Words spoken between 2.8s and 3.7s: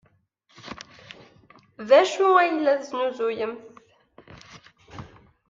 tesnuzuyemt?